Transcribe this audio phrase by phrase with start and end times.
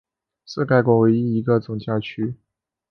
[0.47, 2.33] 是该国唯一一个总教区。